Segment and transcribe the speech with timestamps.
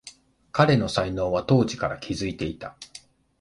[0.51, 2.75] 彼の才能は当時から気づいていた